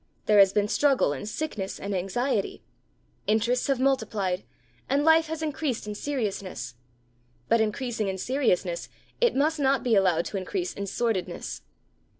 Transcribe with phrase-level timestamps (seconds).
[0.25, 2.63] There has been struggle and sickness and anxiety.
[3.27, 4.43] Interests have multiplied,
[4.89, 6.73] and life has increased in seriousness.
[7.47, 11.61] But, increasing in seriousness, it must not be allowed to increase in sordidness.